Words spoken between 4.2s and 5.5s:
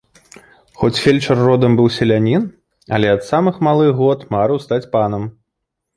марыў стаць панам.